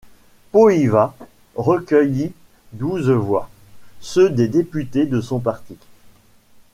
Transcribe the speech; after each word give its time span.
Pohiva 0.51 1.15
recueillit 1.55 2.33
douze 2.73 3.11
voix, 3.11 3.51
ceux 3.99 4.31
des 4.31 4.47
députés 4.47 5.05
de 5.05 5.21
son 5.21 5.37
parti. 5.39 5.77